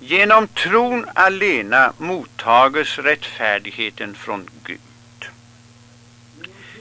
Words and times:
Genom 0.00 0.48
tron 0.48 1.06
alena 1.14 1.92
mottages 1.98 2.98
rättfärdigheten 2.98 4.14
från 4.14 4.50
Gud. 4.64 4.80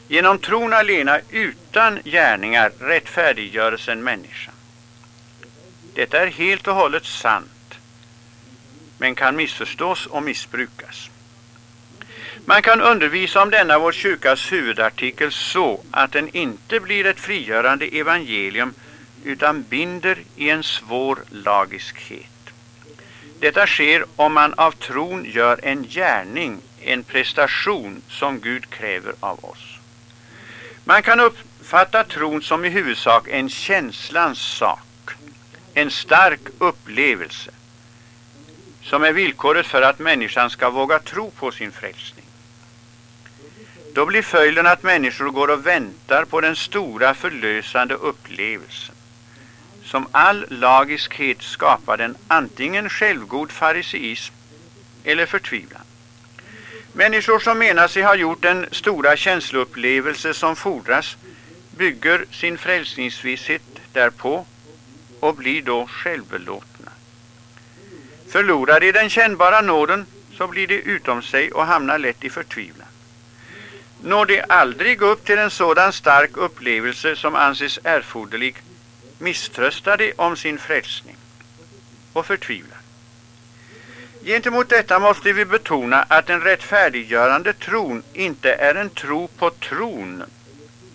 Genom 0.07 0.39
tron 0.39 0.73
alena 0.73 1.19
utan 1.29 1.99
gärningar 2.03 2.71
rättfärdiggöres 2.79 3.87
en 3.87 4.03
människa. 4.03 4.51
Detta 5.93 6.21
är 6.21 6.27
helt 6.27 6.67
och 6.67 6.75
hållet 6.75 7.05
sant, 7.05 7.79
men 8.97 9.15
kan 9.15 9.35
missförstås 9.35 10.05
och 10.05 10.23
missbrukas. 10.23 11.09
Man 12.45 12.61
kan 12.61 12.81
undervisa 12.81 13.41
om 13.41 13.49
denna 13.49 13.79
vår 13.79 13.91
kyrkas 13.91 14.51
huvudartikel 14.51 15.31
så 15.31 15.83
att 15.91 16.11
den 16.11 16.29
inte 16.35 16.79
blir 16.79 17.05
ett 17.05 17.19
frigörande 17.19 17.85
evangelium 17.85 18.73
utan 19.23 19.63
binder 19.63 20.17
i 20.35 20.49
en 20.49 20.63
svår 20.63 21.19
lagiskhet. 21.29 22.32
Detta 23.43 23.65
sker 23.67 24.05
om 24.15 24.33
man 24.33 24.53
av 24.53 24.71
tron 24.71 25.25
gör 25.25 25.59
en 25.63 25.83
gärning, 25.83 26.61
en 26.81 27.03
prestation 27.03 28.01
som 28.09 28.39
Gud 28.39 28.69
kräver 28.69 29.13
av 29.19 29.45
oss. 29.45 29.79
Man 30.83 31.03
kan 31.03 31.19
uppfatta 31.19 32.03
tron 32.03 32.41
som 32.41 32.65
i 32.65 32.69
huvudsak 32.69 33.27
en 33.27 33.49
känslans 33.49 34.39
sak, 34.39 35.11
en 35.73 35.91
stark 35.91 36.39
upplevelse 36.59 37.51
som 38.81 39.03
är 39.03 39.13
villkoret 39.13 39.65
för 39.65 39.81
att 39.81 39.99
människan 39.99 40.49
ska 40.49 40.69
våga 40.69 40.99
tro 40.99 41.31
på 41.31 41.51
sin 41.51 41.71
frälsning. 41.71 42.25
Då 43.93 44.05
blir 44.05 44.21
följden 44.21 44.67
att 44.67 44.83
människor 44.83 45.29
går 45.29 45.47
och 45.47 45.67
väntar 45.67 46.25
på 46.25 46.41
den 46.41 46.55
stora 46.55 47.13
förlösande 47.13 47.93
upplevelsen. 47.93 48.95
Som 49.85 50.07
all 50.11 50.45
lagiskhet 50.49 51.41
skapar 51.41 51.97
den 51.97 52.17
antingen 52.27 52.89
självgod 52.89 53.51
fariseism 53.51 54.33
eller 55.03 55.25
förtvivlan. 55.25 55.81
Människor 56.93 57.39
som 57.39 57.57
menar 57.57 57.87
sig 57.87 58.03
ha 58.03 58.15
gjort 58.15 58.41
den 58.41 58.65
stora 58.71 59.17
känsloupplevelse 59.17 60.33
som 60.33 60.55
fordras 60.55 61.17
bygger 61.77 62.25
sin 62.31 62.57
frälsningsvisshet 62.57 63.61
därpå 63.93 64.45
och 65.19 65.35
blir 65.35 65.61
då 65.61 65.87
självbelåtna. 65.87 66.91
Förlorar 68.31 68.79
de 68.79 68.91
den 68.91 69.09
kännbara 69.09 69.61
nåden 69.61 70.05
så 70.37 70.47
blir 70.47 70.67
de 70.67 70.75
utom 70.75 71.21
sig 71.21 71.51
och 71.51 71.65
hamnar 71.65 71.97
lätt 71.99 72.23
i 72.23 72.29
förtvivlan. 72.29 72.87
Når 74.01 74.25
de 74.25 74.43
aldrig 74.49 75.01
upp 75.01 75.25
till 75.25 75.37
en 75.37 75.51
sådan 75.51 75.93
stark 75.93 76.37
upplevelse 76.37 77.15
som 77.15 77.35
anses 77.35 77.79
erforderlig 77.83 78.55
misströstar 79.23 79.97
de 79.97 80.13
om 80.15 80.37
sin 80.37 80.57
frälsning 80.57 81.17
och 82.13 82.25
förtvivlar. 82.25 82.77
Gentemot 84.23 84.69
detta 84.69 84.99
måste 84.99 85.33
vi 85.33 85.45
betona 85.45 86.03
att 86.03 86.27
den 86.27 86.41
rättfärdiggörande 86.41 87.53
tron 87.53 88.03
inte 88.13 88.53
är 88.53 88.75
en 88.75 88.89
tro 88.89 89.27
på 89.27 89.49
tron 89.49 90.23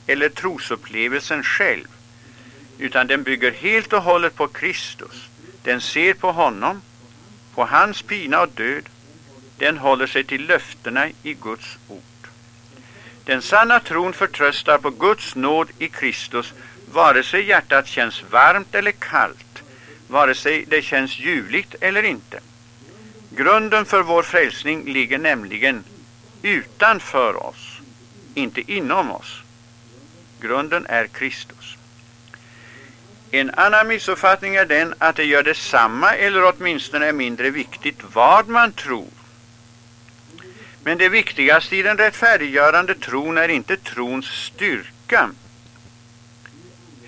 eller 0.07 0.29
trosupplevelsen 0.29 1.43
själv, 1.43 1.87
utan 2.79 3.07
den 3.07 3.23
bygger 3.23 3.53
helt 3.53 3.93
och 3.93 4.03
hållet 4.03 4.35
på 4.35 4.49
Kristus. 4.49 5.29
Den 5.63 5.81
ser 5.81 6.15
på 6.15 6.33
honom, 6.33 6.83
på 7.55 7.65
hans 7.65 8.03
pina 8.03 8.41
och 8.41 8.49
död. 8.49 8.89
Den 9.59 9.79
håller 9.79 10.07
sig 10.07 10.25
till 10.25 10.47
löftena 10.47 11.09
i 11.23 11.35
Guds 11.35 11.79
ord. 11.89 12.03
Den 13.25 13.43
sanna 13.43 13.81
tron 13.81 14.13
förtröstar 14.13 14.79
på 14.79 14.91
Guds 14.91 15.35
nåd 15.35 15.69
i 15.79 15.89
Kristus, 15.89 16.53
vare 16.93 17.23
sig 17.23 17.45
hjärtat 17.45 17.87
känns 17.87 18.23
varmt 18.31 18.75
eller 18.75 18.93
kallt, 18.93 19.63
vare 20.09 20.35
sig 20.35 20.65
det 20.69 20.83
känns 20.83 21.19
ljuvligt 21.19 21.75
eller 21.81 22.03
inte. 22.03 22.41
Grunden 23.31 23.85
för 23.85 24.03
vår 24.03 24.23
frälsning 24.23 24.93
ligger 24.93 25.19
nämligen 25.19 25.85
utanför 26.43 27.47
oss, 27.47 27.81
inte 28.35 28.73
inom 28.73 29.11
oss. 29.11 29.43
Grunden 30.41 30.87
är 30.87 31.07
Kristus. 31.07 31.77
En 33.31 33.51
annan 33.51 33.89
missuppfattning 33.89 34.55
är 34.57 34.65
den 34.65 34.95
att 34.99 35.17
det 35.17 35.25
gör 35.25 35.43
detsamma 35.43 36.15
eller 36.15 36.53
åtminstone 36.53 37.07
är 37.07 37.13
mindre 37.13 37.51
viktigt 37.51 38.01
vad 38.13 38.49
man 38.49 38.73
tror. 38.73 39.09
Men 40.85 40.99
det 40.99 41.09
viktigaste 41.09 41.77
i 41.77 41.83
den 41.83 41.99
rättfärdiggörande 41.99 42.95
tron 42.95 43.39
är 43.39 43.49
inte 43.49 43.77
trons 43.77 44.27
styrka, 44.27 45.31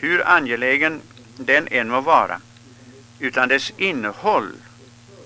hur 0.00 0.28
angelägen 0.28 1.00
den 1.36 1.68
än 1.70 1.88
må 1.88 2.00
vara, 2.00 2.40
utan 3.18 3.48
dess 3.48 3.72
innehåll 3.76 4.52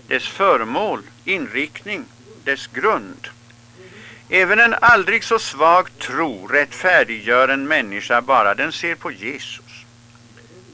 dess 0.08 0.28
föremål, 0.28 1.02
inriktning, 1.24 2.04
dess 2.44 2.66
grund. 2.66 3.28
Även 4.28 4.60
en 4.60 4.74
aldrig 4.74 5.24
så 5.24 5.38
svag 5.38 5.98
tro 5.98 6.46
rättfärdiggör 6.46 7.48
en 7.48 7.68
människa 7.68 8.20
bara 8.20 8.54
den 8.54 8.72
ser 8.72 8.94
på 8.94 9.10
Jesus. 9.10 9.84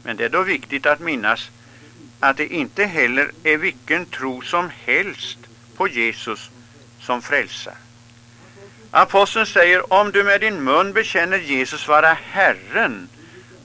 Men 0.03 0.17
det 0.17 0.25
är 0.25 0.29
då 0.29 0.43
viktigt 0.43 0.87
att 0.87 1.01
minnas 1.01 1.51
att 2.21 2.37
det 2.37 2.47
inte 2.47 2.85
heller 2.85 3.31
är 3.43 3.57
vilken 3.57 4.07
tro 4.07 4.43
som 4.43 4.71
helst 4.85 5.39
på 5.77 5.89
Jesus 5.89 6.51
som 7.01 7.23
frälsar. 7.23 7.75
Aposteln 8.91 9.47
säger 9.47 9.93
om 9.93 10.11
du 10.11 10.25
med 10.25 10.41
din 10.41 10.65
mun 10.65 10.93
bekänner 10.93 11.39
Jesus 11.39 11.89
vara 11.89 12.17
Herren 12.23 13.09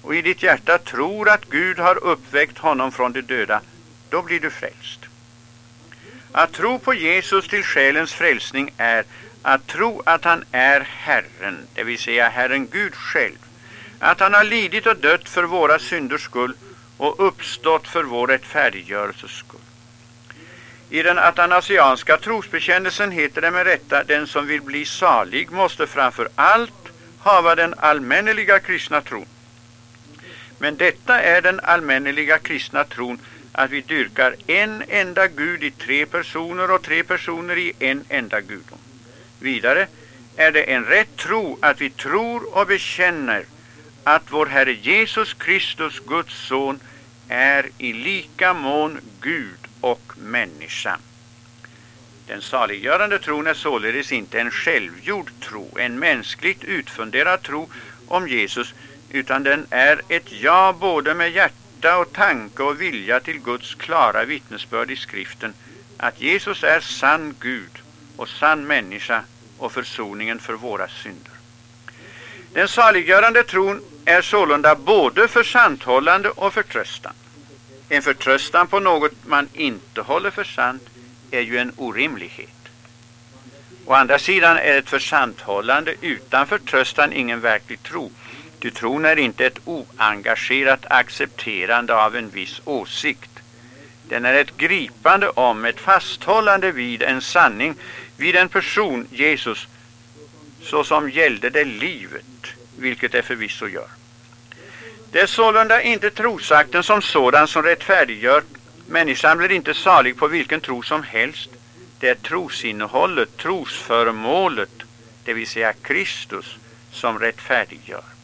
och 0.05 0.15
i 0.15 0.21
ditt 0.21 0.43
hjärta 0.43 0.77
tror 0.77 1.29
att 1.29 1.45
Gud 1.45 1.79
har 1.79 2.03
uppväckt 2.03 2.57
honom 2.57 2.91
från 2.91 3.13
de 3.13 3.21
döda, 3.21 3.61
då 4.09 4.21
blir 4.21 4.39
du 4.39 4.49
frälst. 4.49 4.99
Att 6.31 6.53
tro 6.53 6.79
på 6.79 6.93
Jesus 6.93 7.47
till 7.47 7.63
själens 7.63 8.13
frälsning 8.13 8.71
är 8.77 9.03
att 9.41 9.67
tro 9.67 10.01
att 10.05 10.23
han 10.23 10.43
är 10.51 10.81
Herren, 10.81 11.67
det 11.73 11.83
vill 11.83 11.99
säga 11.99 12.29
Herren 12.29 12.67
Gud 12.67 12.95
själv, 12.95 13.37
att 13.99 14.19
han 14.19 14.33
har 14.33 14.43
lidit 14.43 14.87
och 14.87 14.97
dött 14.97 15.29
för 15.29 15.43
våra 15.43 15.79
synders 15.79 16.21
skull 16.21 16.53
och 16.97 17.27
uppstått 17.27 17.87
för 17.87 18.03
vår 18.03 18.27
rättfärdiggörelses 18.27 19.31
skull. 19.31 19.59
I 20.89 21.01
den 21.01 21.19
atanasianska 21.19 22.17
trosbekännelsen 22.17 23.11
heter 23.11 23.41
det 23.41 23.51
med 23.51 23.65
rätta 23.65 24.03
den 24.03 24.27
som 24.27 24.47
vill 24.47 24.61
bli 24.61 24.85
salig 24.85 25.51
måste 25.51 25.87
framför 25.87 26.29
allt 26.35 26.89
hava 27.19 27.55
den 27.55 27.73
allmänneliga 27.77 28.59
kristna 28.59 29.01
tron. 29.01 29.25
Men 30.57 30.77
detta 30.77 31.21
är 31.21 31.41
den 31.41 31.59
allmänneliga 31.59 32.37
kristna 32.39 32.83
tron 32.83 33.19
att 33.51 33.71
vi 33.71 33.81
dyrkar 33.81 34.35
en 34.47 34.83
enda 34.87 35.27
Gud 35.27 35.63
i 35.63 35.71
tre 35.71 36.05
personer 36.05 36.71
och 36.71 36.81
tre 36.81 37.03
personer 37.03 37.57
i 37.57 37.73
en 37.79 38.03
enda 38.09 38.41
gudom. 38.41 38.79
Vidare 39.39 39.87
är 40.35 40.51
det 40.51 40.63
en 40.63 40.85
rätt 40.85 41.15
tro 41.15 41.57
att 41.61 41.81
vi 41.81 41.89
tror 41.89 42.57
och 42.57 42.67
bekänner 42.67 43.45
att 44.03 44.31
vår 44.31 44.45
Herre 44.45 44.73
Jesus 44.73 45.33
Kristus, 45.33 45.99
Guds 45.99 46.47
son, 46.47 46.79
är 47.29 47.69
i 47.77 47.93
lika 47.93 48.53
mån 48.53 48.99
Gud 49.21 49.59
och 49.81 50.13
människa. 50.15 50.97
Den 52.27 52.41
saliggörande 52.41 53.19
tron 53.19 53.47
är 53.47 53.53
således 53.53 54.11
inte 54.11 54.39
en 54.39 54.51
självgjord 54.51 55.31
tro, 55.39 55.77
en 55.79 55.99
mänskligt 55.99 56.63
utfunderad 56.63 57.41
tro 57.41 57.69
om 58.07 58.27
Jesus, 58.27 58.73
utan 59.09 59.43
den 59.43 59.67
är 59.69 60.01
ett 60.07 60.31
ja 60.31 60.75
både 60.79 61.13
med 61.13 61.31
hjärta 61.31 61.97
och 61.97 62.13
tanke 62.13 62.63
och 62.63 62.81
vilja 62.81 63.19
till 63.19 63.39
Guds 63.39 63.75
klara 63.75 64.25
vittnesbörd 64.25 64.91
i 64.91 64.95
skriften 64.95 65.53
att 65.97 66.21
Jesus 66.21 66.63
är 66.63 66.79
sann 66.79 67.35
Gud 67.39 67.71
och 68.15 68.29
sann 68.29 68.67
människa 68.67 69.23
och 69.57 69.71
försoningen 69.71 70.39
för 70.39 70.53
våra 70.53 70.87
synder. 70.87 71.31
Den 72.53 72.67
saliggörande 72.67 73.43
tron 73.43 73.81
är 74.05 74.21
sålunda 74.21 74.75
både 74.75 75.27
försanthållande 75.27 76.29
och 76.29 76.53
förtröstan. 76.53 77.13
En 77.89 78.01
förtröstan 78.01 78.67
på 78.67 78.79
något 78.79 79.11
man 79.25 79.49
inte 79.53 80.01
håller 80.01 80.31
för 80.31 80.43
sant 80.43 80.83
är 81.31 81.41
ju 81.41 81.57
en 81.57 81.73
orimlighet. 81.77 82.49
Å 83.85 83.93
andra 83.93 84.19
sidan 84.19 84.57
är 84.57 84.77
ett 84.77 84.89
försanthållande 84.89 85.95
utan 86.01 86.47
förtröstan 86.47 87.13
ingen 87.13 87.41
verklig 87.41 87.83
tro. 87.83 88.11
Ty 88.65 88.71
tron 88.71 89.05
är 89.05 89.19
inte 89.19 89.45
ett 89.45 89.59
oengagerat 89.65 90.85
accepterande 90.89 91.95
av 91.95 92.15
en 92.15 92.29
viss 92.29 92.61
åsikt. 92.65 93.29
Den 94.09 94.25
är 94.25 94.33
ett 94.33 94.57
gripande 94.57 95.29
om, 95.29 95.65
ett 95.65 95.79
fasthållande 95.79 96.71
vid 96.71 97.03
en 97.03 97.21
sanning, 97.21 97.75
vid 98.17 98.35
en 98.35 98.49
person, 98.49 99.07
Jesus, 99.11 99.67
så 100.61 100.83
som 100.83 101.09
gällde 101.09 101.49
det 101.49 101.63
livet, 101.63 102.47
vilket 102.77 103.11
det 103.11 103.21
förvisso 103.21 103.67
gör. 103.67 103.87
Det 105.11 105.21
är 105.21 105.27
sålunda 105.27 105.81
inte 105.81 106.09
trosakten 106.09 106.83
som 106.83 107.01
sådan 107.01 107.47
som 107.47 107.63
rättfärdiggör. 107.63 108.43
Människan 108.87 109.37
blir 109.37 109.51
inte 109.51 109.73
salig 109.73 110.17
på 110.17 110.27
vilken 110.27 110.61
tro 110.61 110.83
som 110.83 111.03
helst. 111.03 111.49
Det 111.99 112.09
är 112.09 112.15
trosinnehållet, 112.15 113.37
trosföremålet, 113.37 114.83
det 115.23 115.33
vill 115.33 115.47
säga 115.47 115.73
Kristus, 115.73 116.57
som 116.91 117.19
rättfärdiggör. 117.19 118.14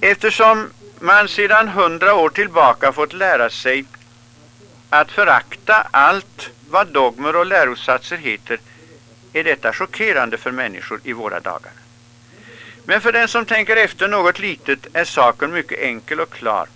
Eftersom 0.00 0.70
man 0.98 1.28
sedan 1.28 1.68
hundra 1.68 2.14
år 2.14 2.28
tillbaka 2.28 2.92
fått 2.92 3.12
lära 3.12 3.50
sig 3.50 3.84
att 4.90 5.12
förakta 5.12 5.86
allt 5.90 6.50
vad 6.70 6.86
dogmer 6.86 7.36
och 7.36 7.46
lärosatser 7.46 8.16
heter 8.16 8.60
är 9.32 9.44
detta 9.44 9.72
chockerande 9.72 10.36
för 10.36 10.50
människor 10.50 11.00
i 11.04 11.12
våra 11.12 11.40
dagar. 11.40 11.72
Men 12.84 13.00
för 13.00 13.12
den 13.12 13.28
som 13.28 13.44
tänker 13.44 13.76
efter 13.76 14.08
något 14.08 14.38
litet 14.38 14.86
är 14.92 15.04
saken 15.04 15.52
mycket 15.52 15.78
enkel 15.78 16.20
och 16.20 16.30
klar. 16.30 16.68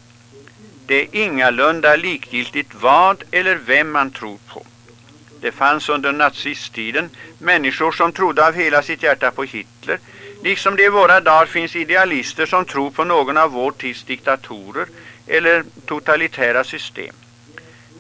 Det 0.86 1.02
är 1.02 1.16
ingalunda 1.16 1.96
likgiltigt 1.96 2.74
vad 2.74 3.24
eller 3.30 3.54
vem 3.54 3.92
man 3.92 4.10
tror 4.10 4.38
på. 4.48 4.66
Det 5.40 5.52
fanns 5.52 5.88
under 5.88 6.12
nazisttiden 6.12 7.10
människor 7.38 7.92
som 7.92 8.12
trodde 8.12 8.46
av 8.46 8.54
hela 8.54 8.82
sitt 8.82 9.02
hjärta 9.02 9.30
på 9.30 9.44
Hitler, 9.44 9.98
liksom 10.44 10.76
det 10.76 10.82
i 10.84 10.88
våra 10.88 11.20
dagar 11.20 11.46
finns 11.46 11.76
idealister 11.76 12.46
som 12.46 12.64
tror 12.64 12.90
på 12.90 13.04
någon 13.04 13.36
av 13.36 13.50
vår 13.50 13.70
tids 13.70 14.04
diktatorer 14.04 14.86
eller 15.26 15.64
totalitära 15.86 16.64
system. 16.64 17.14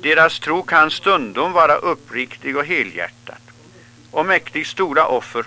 Deras 0.00 0.38
tro 0.40 0.62
kan 0.62 0.90
stundom 0.90 1.52
vara 1.52 1.74
uppriktig 1.74 2.56
och 2.56 2.64
helhjärtad 2.64 3.40
och 4.10 4.26
mäktigt 4.26 4.68
stora 4.68 5.06
offer 5.06 5.44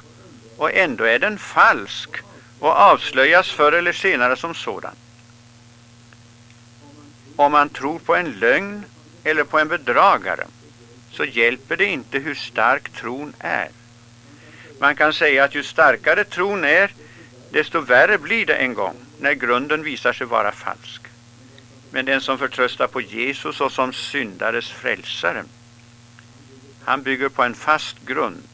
och 0.58 0.74
ändå 0.74 1.04
är 1.04 1.20
den 1.20 1.40
falsk 1.40 2.10
och 2.60 2.72
avslöjas 2.72 3.52
förr 3.52 3.72
eller 3.72 3.94
senare 3.94 4.36
som 4.36 4.56
sådan. 4.56 4.96
Om 7.36 7.52
man 7.52 7.70
tror 7.70 8.00
på 8.00 8.16
en 8.16 8.32
lögn 8.32 8.86
eller 9.24 9.44
på 9.44 9.60
en 9.60 9.68
bedragare 9.68 10.46
så 11.12 11.26
hjälper 11.26 11.78
det 11.78 11.86
inte 11.86 12.20
hur 12.20 12.36
stark 12.36 12.90
tron 12.90 13.34
är. 13.40 13.70
Man 14.80 14.96
kan 14.96 15.14
säga 15.14 15.44
att 15.44 15.56
ju 15.56 15.64
starkare 15.64 16.24
tron 16.24 16.64
är, 16.64 16.92
desto 17.52 17.80
värre 17.80 18.18
blir 18.18 18.46
det 18.46 18.56
en 18.56 18.74
gång 18.74 18.96
när 19.20 19.34
grunden 19.34 19.84
visar 19.84 20.14
sig 20.14 20.28
vara 20.28 20.52
falsk. 20.52 21.02
Men 21.92 22.06
den 22.06 22.22
som 22.22 22.38
förtröstar 22.38 22.88
på 22.88 23.02
Jesus 23.02 23.62
och 23.62 23.72
som 23.72 23.94
syndares 23.94 24.70
frälsare, 24.70 25.44
han 26.84 27.04
bygger 27.04 27.30
på 27.30 27.44
en 27.44 27.56
fast 27.56 28.06
grund, 28.06 28.48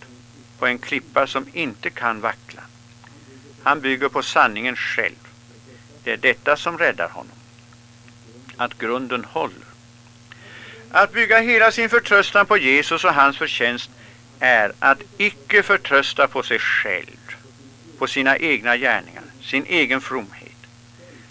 på 0.60 0.68
en 0.68 0.80
klippa 0.80 1.28
som 1.28 1.46
inte 1.54 1.90
kan 1.90 2.22
vackla. 2.22 2.62
Han 3.64 3.82
bygger 3.82 4.10
på 4.10 4.24
sanningen 4.24 4.76
själv. 4.76 5.16
Det 6.04 6.12
är 6.12 6.18
detta 6.18 6.58
som 6.58 6.78
räddar 6.78 7.10
honom. 7.10 7.38
Att 8.58 8.78
grunden 8.78 9.26
håller. 9.26 9.68
Att 10.92 11.14
bygga 11.14 11.40
hela 11.40 11.72
sin 11.72 11.90
förtröstan 11.90 12.46
på 12.46 12.58
Jesus 12.58 13.04
och 13.04 13.14
hans 13.14 13.38
förtjänst 13.38 13.90
är 14.44 14.72
att 14.80 15.02
icke 15.18 15.64
förtrösta 15.64 16.28
på 16.28 16.44
sig 16.44 16.60
själv, 16.60 17.36
på 17.98 18.08
sina 18.08 18.38
egna 18.38 18.78
gärningar, 18.78 19.24
sin 19.42 19.66
egen 19.66 20.02
fromhet. 20.02 20.50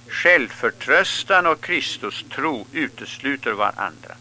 Självförtröstan 0.08 1.46
och 1.46 1.60
Kristus 1.60 2.24
tro 2.30 2.66
utesluter 2.72 3.52
varandra. 3.52 4.14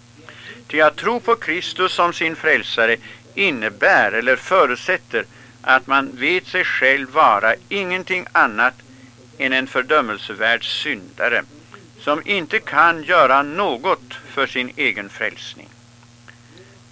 Ty 0.68 0.82
att 0.82 0.96
tro 0.96 1.20
på 1.20 1.36
Kristus 1.36 1.94
som 1.94 2.14
sin 2.14 2.36
frälsare 2.36 2.98
innebär 3.36 4.12
eller 4.12 4.36
förutsätter 4.36 5.26
att 5.62 5.88
man 5.88 6.12
vet 6.14 6.48
sig 6.48 6.64
själv 6.64 7.10
vara 7.10 7.56
ingenting 7.70 8.26
annat 8.32 8.76
än 9.38 9.54
en 9.54 9.68
fördömelsevärd 9.68 10.64
syndare 10.64 11.44
som 12.00 12.22
inte 12.26 12.60
kan 12.60 13.04
göra 13.04 13.44
något 13.44 14.14
för 14.34 14.48
sin 14.48 14.72
egen 14.76 15.10
frälsning. 15.10 15.71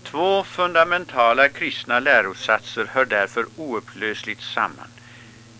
Två 0.03 0.43
fundamentala 0.43 1.49
kristna 1.49 1.99
lärosatser 1.99 2.85
hör 2.91 3.05
därför 3.05 3.45
oupplösligt 3.55 4.41
samman, 4.41 4.87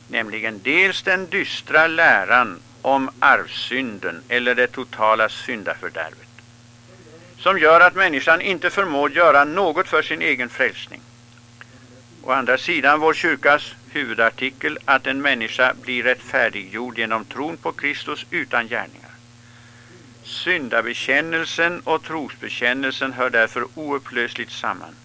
nämligen 0.07 0.61
dels 0.63 1.01
den 1.01 1.29
dystra 1.29 1.87
läran 1.87 2.59
om 2.81 3.09
arvsynden 3.19 4.23
eller 4.29 4.55
det 4.55 4.67
totala 4.67 5.29
syndafördärvet, 5.29 6.27
som 7.37 7.59
gör 7.59 7.81
att 7.81 7.95
människan 7.95 8.41
inte 8.41 8.69
förmår 8.69 9.11
göra 9.11 9.43
något 9.43 9.87
för 9.87 10.01
sin 10.01 10.21
egen 10.21 10.49
frälsning. 10.49 11.01
Å 12.23 12.31
andra 12.31 12.57
sidan 12.57 12.99
vår 12.99 13.13
kyrkas 13.13 13.75
huvudartikel 13.91 14.77
att 14.85 15.07
en 15.07 15.21
människa 15.21 15.73
blir 15.81 16.03
rättfärdiggjord 16.03 16.97
genom 16.97 17.25
tron 17.25 17.57
på 17.57 17.71
Kristus 17.71 18.25
utan 18.29 18.67
gärningar. 18.67 19.08
Syndabekännelsen 20.29 21.79
och 21.79 22.03
trosbekännelsen 22.03 23.13
hör 23.13 23.29
därför 23.29 23.65
oupplösligt 23.75 24.51
samman. 24.51 24.95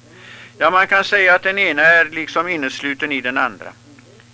Ja, 0.58 0.70
man 0.70 0.86
kan 0.86 1.04
säga 1.04 1.34
att 1.34 1.42
den 1.42 1.58
ena 1.58 1.82
är 1.82 2.04
liksom 2.04 2.48
innesluten 2.48 3.12
i 3.12 3.20
den 3.20 3.38
andra. 3.38 3.72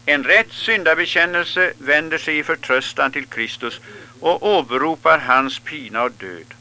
En 0.06 0.24
rätt 0.24 0.52
syndabekännelse 0.52 1.72
vänder 1.78 2.18
sig 2.18 2.38
i 2.38 2.42
förtröstan 2.42 3.12
till 3.12 3.26
Kristus 3.26 3.80
och 4.20 4.46
åberopar 4.46 5.18
hans 5.18 5.58
pina 5.58 6.02
och 6.02 6.12
död. 6.12 6.54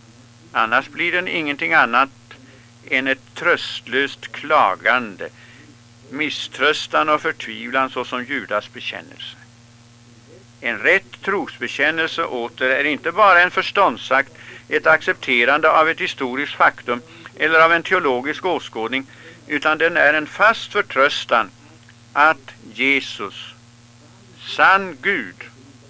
Annars 0.52 0.90
blir 0.90 1.12
den 1.12 1.28
ingenting 1.28 1.74
annat 1.74 2.10
än 2.90 3.08
ett 3.08 3.36
tröstlöst 3.36 4.32
klagande, 4.32 5.30
misströstan 6.10 7.10
och 7.10 7.22
förtvivlan 7.22 7.90
såsom 7.90 8.26
Judas 8.26 8.74
bekännelse. 8.74 9.39
En 10.62 10.80
rätt 10.80 11.22
trosbekännelse 11.22 12.24
åter 12.24 12.70
är 12.70 12.84
inte 12.84 13.12
bara 13.12 13.42
en 13.42 13.52
förståndsakt, 13.52 14.32
ett 14.70 14.88
accepterande 14.88 15.72
av 15.72 15.90
ett 15.90 16.02
historiskt 16.02 16.54
faktum 16.54 17.02
eller 17.38 17.60
av 17.60 17.74
en 17.74 17.84
teologisk 17.84 18.46
åskådning, 18.46 19.06
utan 19.48 19.78
den 19.78 19.98
är 19.98 20.14
en 20.14 20.28
fast 20.28 20.72
förtröstan 20.72 21.50
att 22.14 22.52
Jesus, 22.74 23.54
sann 24.42 24.98
Gud 25.02 25.36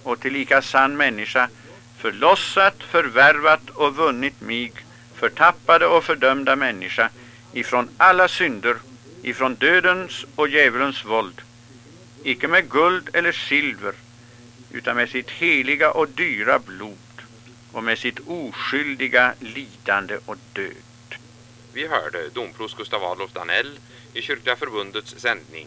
och 0.02 0.20
tillika 0.20 0.62
sann 0.62 0.96
människa, 0.96 1.48
förlossat, 1.98 2.82
förvärvat 2.82 3.70
och 3.70 3.96
vunnit 3.96 4.40
mig, 4.40 4.72
förtappade 5.14 5.86
och 5.86 6.04
fördömda 6.04 6.56
människa, 6.56 7.10
ifrån 7.52 7.88
alla 7.96 8.28
synder, 8.28 8.76
ifrån 9.22 9.54
dödens 9.54 10.24
och 10.34 10.48
djävulens 10.48 11.04
våld, 11.04 11.42
icke 12.24 12.48
med 12.48 12.70
guld 12.70 13.08
eller 13.12 13.32
silver, 13.32 13.94
utan 14.70 14.96
med 14.96 15.08
sitt 15.08 15.30
heliga 15.30 15.90
och 15.90 16.08
dyra 16.08 16.58
blod 16.58 16.98
och 17.72 17.84
med 17.84 17.98
sitt 17.98 18.20
oskyldiga 18.26 19.34
lidande 19.40 20.18
och 20.24 20.36
död. 20.52 20.74
Vi 21.72 21.86
hörde 21.86 22.28
domprost 22.28 22.76
Gustav 22.76 23.04
Adolf 23.04 23.32
Danell 23.32 23.78
i 24.14 24.22
Kyrkliga 24.22 24.56
förbundets 24.56 25.14
sändning 25.18 25.66